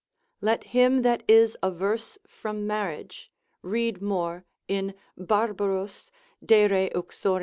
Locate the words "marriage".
2.65-3.31